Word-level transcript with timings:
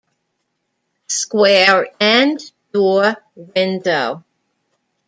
Square 1.05 1.89
end 1.99 2.39
door 2.73 3.17
window. 3.35 4.23